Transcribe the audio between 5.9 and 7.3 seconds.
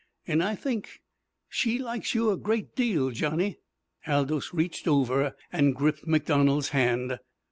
MacDonald's hand.